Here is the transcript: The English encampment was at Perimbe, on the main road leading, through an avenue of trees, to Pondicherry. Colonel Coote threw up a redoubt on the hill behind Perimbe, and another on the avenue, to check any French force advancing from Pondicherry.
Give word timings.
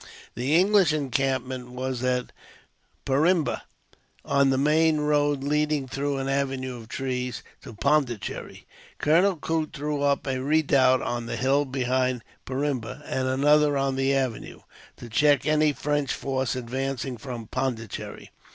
The 0.33 0.55
English 0.55 0.93
encampment 0.93 1.69
was 1.69 2.03
at 2.03 2.31
Perimbe, 3.05 3.61
on 4.25 4.49
the 4.49 4.57
main 4.57 5.01
road 5.01 5.43
leading, 5.43 5.87
through 5.87 6.17
an 6.17 6.27
avenue 6.27 6.75
of 6.79 6.87
trees, 6.87 7.43
to 7.61 7.73
Pondicherry. 7.75 8.65
Colonel 8.97 9.35
Coote 9.35 9.73
threw 9.73 10.01
up 10.01 10.25
a 10.25 10.41
redoubt 10.41 11.03
on 11.03 11.27
the 11.27 11.35
hill 11.37 11.65
behind 11.65 12.23
Perimbe, 12.47 13.03
and 13.05 13.27
another 13.27 13.77
on 13.77 13.95
the 13.95 14.11
avenue, 14.15 14.61
to 14.97 15.07
check 15.07 15.45
any 15.45 15.71
French 15.71 16.11
force 16.11 16.55
advancing 16.55 17.15
from 17.19 17.45
Pondicherry. 17.45 18.31